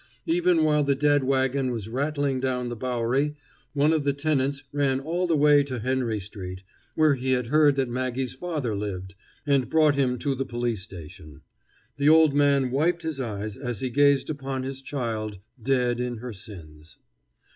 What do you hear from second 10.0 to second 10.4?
to